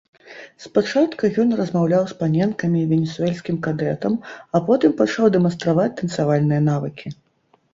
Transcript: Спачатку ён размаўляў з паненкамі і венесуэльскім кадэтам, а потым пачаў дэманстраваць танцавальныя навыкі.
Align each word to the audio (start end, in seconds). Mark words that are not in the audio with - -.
Спачатку 0.63 1.29
ён 1.43 1.49
размаўляў 1.59 2.07
з 2.13 2.17
паненкамі 2.21 2.79
і 2.81 2.89
венесуэльскім 2.93 3.59
кадэтам, 3.67 4.17
а 4.57 4.63
потым 4.71 4.97
пачаў 5.03 5.25
дэманстраваць 5.37 5.89
танцавальныя 6.01 6.61
навыкі. 6.71 7.07